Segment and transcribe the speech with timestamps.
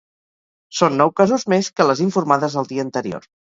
[0.79, 3.29] Són nou casos més que les informades el dia anterior.